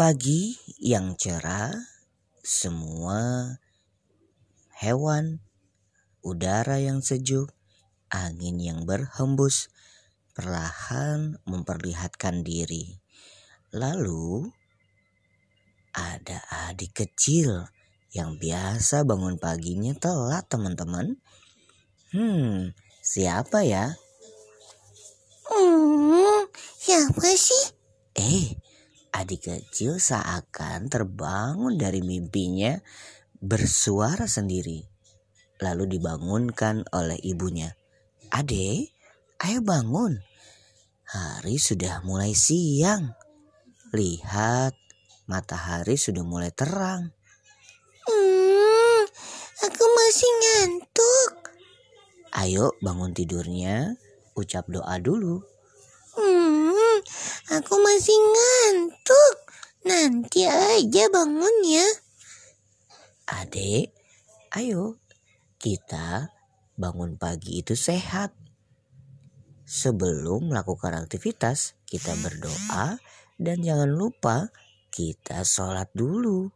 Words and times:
Pagi 0.00 0.56
yang 0.80 1.12
cerah, 1.12 1.76
semua 2.40 3.52
hewan, 4.80 5.44
udara 6.24 6.80
yang 6.80 7.04
sejuk, 7.04 7.52
angin 8.08 8.56
yang 8.64 8.88
berhembus 8.88 9.68
perlahan 10.32 11.36
memperlihatkan 11.44 12.40
diri. 12.40 12.96
Lalu 13.76 14.48
ada 15.92 16.48
adik 16.72 17.04
kecil 17.04 17.68
yang 18.16 18.40
biasa 18.40 19.04
bangun 19.04 19.36
paginya 19.36 19.92
telat 20.00 20.48
teman-teman. 20.48 21.20
Hmm, 22.16 22.72
siapa 23.04 23.68
ya? 23.68 24.00
Hmm, 25.44 26.48
siapa 26.80 27.36
sih? 27.36 27.76
Eh, 28.16 28.69
adik 29.20 29.52
kecil 29.52 30.00
seakan 30.00 30.88
terbangun 30.88 31.76
dari 31.76 32.00
mimpinya 32.00 32.80
bersuara 33.36 34.24
sendiri. 34.24 34.80
Lalu 35.60 36.00
dibangunkan 36.00 36.88
oleh 36.88 37.20
ibunya. 37.20 37.76
Ade, 38.32 38.88
ayo 39.44 39.60
bangun. 39.60 40.24
Hari 41.04 41.60
sudah 41.60 42.00
mulai 42.00 42.32
siang. 42.32 43.12
Lihat, 43.92 44.72
matahari 45.28 46.00
sudah 46.00 46.24
mulai 46.24 46.48
terang. 46.54 47.12
Hmm, 48.08 49.02
aku 49.60 49.84
masih 49.84 50.30
ngantuk. 50.40 51.32
Ayo 52.40 52.72
bangun 52.80 53.12
tidurnya, 53.12 54.00
ucap 54.32 54.64
doa 54.70 54.96
dulu. 54.96 55.44
Aku 57.50 57.74
masih 57.82 58.14
ngantuk. 58.14 59.36
Nanti 59.82 60.46
aja 60.46 61.10
bangun 61.10 61.56
ya. 61.66 61.88
Adek, 63.26 63.90
ayo 64.54 65.02
kita 65.58 66.30
bangun 66.78 67.18
pagi 67.18 67.58
itu 67.58 67.74
sehat. 67.74 68.30
Sebelum 69.66 70.54
melakukan 70.54 70.94
aktivitas, 70.94 71.74
kita 71.90 72.14
berdoa 72.22 73.02
dan 73.34 73.66
jangan 73.66 73.90
lupa 73.98 74.54
kita 74.94 75.42
sholat 75.42 75.90
dulu. 75.90 76.46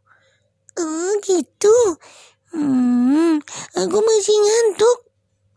Oh 0.79 1.11
gitu. 1.27 1.75
Hmm, 2.55 3.43
aku 3.75 3.97
masih 3.99 4.37
ngantuk. 4.39 4.99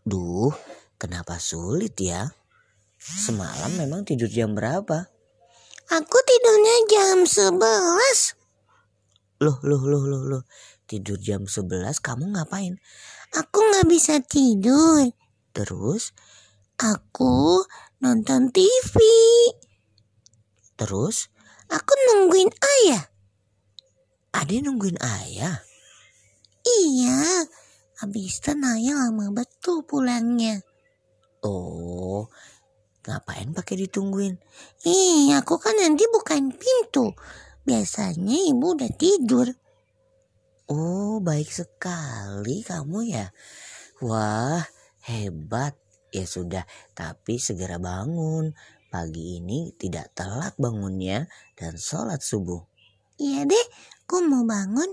Duh, 0.03 0.51
kenapa 0.99 1.39
sulit 1.39 1.95
ya? 1.95 2.27
Semalam 2.99 3.71
memang 3.79 4.03
tidur 4.03 4.27
jam 4.27 4.51
berapa? 4.51 5.07
Aku 5.89 6.17
tidurnya 6.21 6.75
jam 6.85 7.17
11. 7.25 7.57
Loh, 9.41 9.57
loh, 9.65 9.83
loh, 9.83 10.03
loh, 10.05 10.23
loh. 10.29 10.43
Tidur 10.85 11.17
jam 11.17 11.49
11 11.49 11.97
kamu 12.01 12.37
ngapain? 12.37 12.77
Aku 13.33 13.57
nggak 13.57 13.89
bisa 13.89 14.21
tidur. 14.21 15.09
Terus, 15.53 16.13
Aku 16.79 17.67
nonton 17.99 18.55
TV. 18.55 18.95
terus 20.79 21.27
Aku 21.67 21.91
nungguin 22.07 22.47
ayah. 22.47 23.03
Ade 24.31 24.63
nungguin 24.63 24.95
ayah. 25.03 25.59
Iya. 26.63 27.43
Habis 27.99 28.39
itu 28.39 28.55
ayah 28.55 28.95
lama 29.11 29.35
betul 29.35 29.83
pulangnya. 29.83 30.63
Oh, 31.43 32.31
ngapain 33.05 33.51
pakai 33.55 33.87
ditungguin? 33.87 34.35
Ih, 34.83 35.31
aku 35.37 35.59
kan 35.59 35.75
nanti 35.77 36.03
bukain 36.11 36.51
pintu. 36.51 37.15
Biasanya 37.63 38.37
ibu 38.49 38.75
udah 38.75 38.91
tidur. 38.95 39.47
Oh, 40.69 41.17
baik 41.21 41.49
sekali 41.49 42.61
kamu 42.61 42.99
ya. 43.09 43.33
Wah, 44.05 44.61
hebat. 45.05 45.73
Ya 46.09 46.25
sudah, 46.25 46.65
tapi 46.97 47.37
segera 47.37 47.77
bangun. 47.77 48.57
Pagi 48.89 49.37
ini 49.37 49.69
tidak 49.77 50.17
telat 50.17 50.57
bangunnya 50.57 51.29
dan 51.53 51.77
sholat 51.77 52.25
subuh. 52.25 52.65
Iya 53.21 53.45
deh, 53.45 53.65
aku 54.01 54.25
mau 54.25 54.41
bangun. 54.41 54.89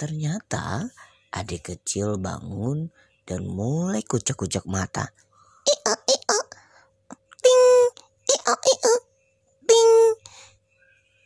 Ternyata 0.00 0.90
adik 1.30 1.70
kecil 1.70 2.18
bangun 2.18 2.90
dan 3.22 3.46
mulai 3.46 4.02
kucek-kucek 4.02 4.66
mata. 4.66 5.14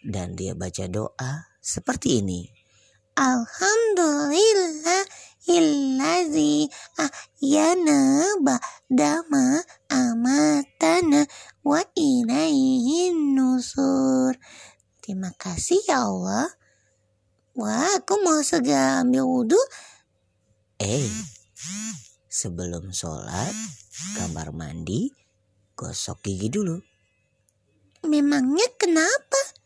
Dan 0.09 0.33
dia 0.33 0.57
baca 0.57 0.89
doa 0.89 1.53
seperti 1.61 2.25
ini. 2.25 2.49
Alhamdulillah 3.13 5.05
illazi 5.45 6.65
ahyana 6.97 8.25
ba'dama 8.41 9.61
amatana 9.93 11.29
wa 11.61 11.85
ilaihin 11.93 13.37
nusur. 13.37 14.33
Terima 15.05 15.29
kasih 15.37 15.77
ya 15.85 16.09
Allah. 16.09 16.57
Wah, 17.59 18.01
aku 18.01 18.23
mau 18.25 18.41
segera 18.41 19.03
ambil 19.03 19.29
wudhu. 19.29 19.61
Eh, 20.79 21.11
sebelum 22.31 22.95
sholat, 22.95 23.51
kamar 24.15 24.55
mandi, 24.55 25.11
gosok 25.75 26.23
gigi 26.23 26.55
dulu. 26.55 26.79
Memangnya 28.07 28.69
kenapa? 28.79 29.58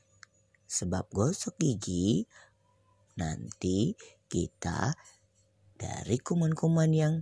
Sebab 0.72 1.12
gosok 1.12 1.60
gigi, 1.60 2.24
nanti 3.20 3.92
kita 4.24 4.96
dari 5.76 6.16
kuman-kuman 6.16 6.88
yang 6.88 7.14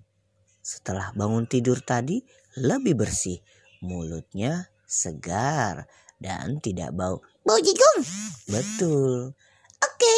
setelah 0.63 1.11
bangun 1.19 1.51
tidur 1.51 1.83
tadi 1.83 2.23
lebih 2.63 2.95
bersih. 2.95 3.43
Mulutnya 3.83 4.71
segar 4.87 5.91
dan 6.23 6.63
tidak 6.63 6.95
bau. 6.95 7.19
Bau 7.43 7.59
jagung. 7.59 8.07
Betul. 8.47 9.35
Oke, 9.83 10.17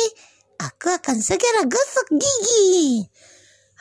aku 0.60 0.92
akan 0.92 1.24
segera 1.24 1.64
gosok 1.64 2.12
gigi. 2.12 3.08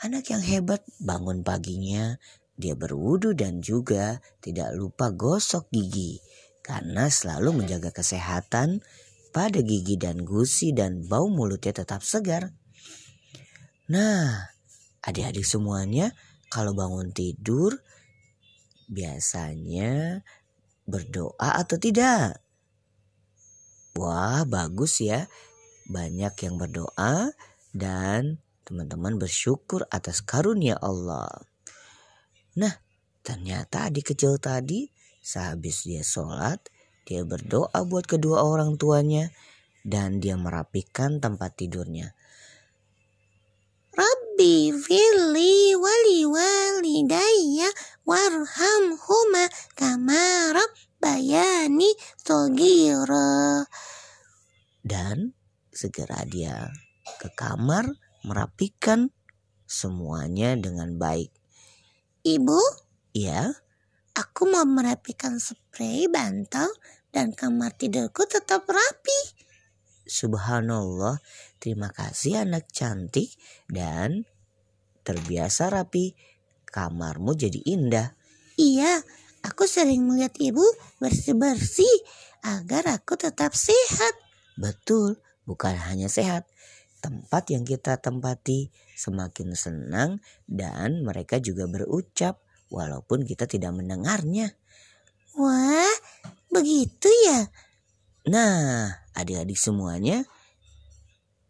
Anak 0.00 0.32
yang 0.32 0.40
hebat 0.40 0.80
bangun 0.96 1.44
paginya, 1.44 2.16
dia 2.56 2.72
berwudu 2.72 3.36
dan 3.36 3.60
juga 3.60 4.24
tidak 4.40 4.72
lupa 4.72 5.12
gosok 5.12 5.68
gigi 5.68 6.24
karena 6.62 7.10
selalu 7.10 7.62
menjaga 7.62 7.90
kesehatan 7.90 8.80
pada 9.32 9.64
gigi 9.64 9.96
dan 9.96 10.22
gusi 10.22 10.76
dan 10.76 11.08
bau 11.08 11.26
mulutnya 11.32 11.72
tetap 11.72 12.04
segar. 12.04 12.52
Nah, 13.88 14.52
adik-adik 15.02 15.48
semuanya 15.48 16.12
kalau 16.52 16.76
bangun 16.76 17.10
tidur 17.10 17.80
biasanya 18.92 20.20
berdoa 20.84 21.58
atau 21.58 21.80
tidak? 21.80 22.44
Wah, 23.96 24.44
bagus 24.44 25.00
ya. 25.00 25.28
Banyak 25.88 26.32
yang 26.44 26.56
berdoa 26.56 27.32
dan 27.72 28.40
teman-teman 28.64 29.16
bersyukur 29.16 29.84
atas 29.88 30.20
karunia 30.24 30.76
Allah. 30.80 31.28
Nah, 32.56 32.72
ternyata 33.24 33.88
adik 33.88 34.12
kecil 34.14 34.36
tadi 34.36 34.88
sehabis 35.22 35.88
dia 35.88 36.04
sholat, 36.04 36.60
dia 37.02 37.26
berdoa 37.26 37.74
buat 37.86 38.06
kedua 38.06 38.46
orang 38.46 38.78
tuanya 38.78 39.34
dan 39.82 40.22
dia 40.22 40.38
merapikan 40.38 41.18
tempat 41.18 41.58
tidurnya. 41.58 42.14
Rabbi 43.92 44.72
fili 44.72 45.76
wali 45.76 46.24
walidayya 46.24 47.68
warhamhuma 48.08 49.50
kama 49.76 50.56
rabbayani 50.56 51.92
sogira. 52.16 53.66
Dan 54.82 55.36
segera 55.70 56.24
dia 56.24 56.70
ke 57.20 57.28
kamar 57.34 57.92
merapikan 58.24 59.10
semuanya 59.66 60.54
dengan 60.58 60.96
baik. 60.96 61.30
Ibu, 62.22 62.62
Ya, 63.12 63.52
aku 64.12 64.48
mau 64.48 64.64
merapikan 64.64 65.40
spray, 65.40 66.08
bantal, 66.08 66.68
dan 67.12 67.32
kamar 67.36 67.72
tidurku 67.76 68.24
tetap 68.24 68.64
rapi. 68.68 69.20
subhanallah. 70.02 71.22
Terima 71.62 71.88
kasih 71.94 72.42
anak 72.42 72.68
cantik 72.74 73.30
dan 73.70 74.26
terbiasa 75.06 75.70
rapi. 75.70 76.12
Kamarmu 76.66 77.38
jadi 77.38 77.60
indah. 77.68 78.16
Iya, 78.58 79.04
aku 79.46 79.68
sering 79.68 80.08
melihat 80.08 80.34
ibu 80.42 80.64
bersih-bersih 80.98 81.92
agar 82.42 82.98
aku 82.98 83.14
tetap 83.14 83.54
sehat. 83.54 84.14
Betul, 84.58 85.22
bukan 85.46 85.78
hanya 85.78 86.10
sehat. 86.10 86.50
Tempat 86.98 87.54
yang 87.54 87.62
kita 87.62 87.98
tempati 87.98 88.74
semakin 88.98 89.54
senang 89.54 90.18
dan 90.50 91.06
mereka 91.06 91.38
juga 91.38 91.66
berucap 91.70 92.41
walaupun 92.72 93.28
kita 93.28 93.44
tidak 93.44 93.76
mendengarnya. 93.76 94.56
Wah, 95.36 95.96
begitu 96.48 97.12
ya? 97.28 97.52
Nah, 98.32 98.88
adik-adik 99.12 99.60
semuanya, 99.60 100.24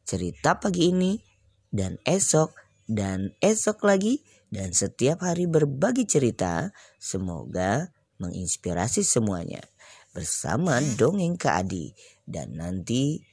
cerita 0.02 0.58
pagi 0.58 0.90
ini 0.90 1.22
dan 1.70 2.02
esok 2.02 2.52
dan 2.90 3.32
esok 3.38 3.86
lagi 3.86 4.20
dan 4.52 4.74
setiap 4.76 5.24
hari 5.24 5.48
berbagi 5.48 6.04
cerita 6.04 6.74
semoga 7.00 7.88
menginspirasi 8.20 9.00
semuanya 9.00 9.64
bersama 10.12 10.76
dongeng 11.00 11.40
Kak 11.40 11.64
Adi 11.64 11.96
dan 12.28 12.60
nanti 12.60 13.24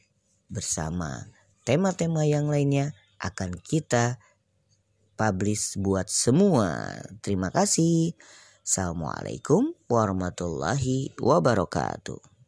bersama 0.47 1.27
tema-tema 1.68 2.24
yang 2.24 2.47
lainnya 2.47 2.95
akan 3.19 3.59
kita 3.59 4.18
publish 5.19 5.75
buat 5.75 6.07
semua. 6.07 6.95
Terima 7.19 7.51
kasih. 7.51 8.16
Assalamualaikum 8.63 9.75
warahmatullahi 9.92 11.12
wabarakatuh. 11.19 12.38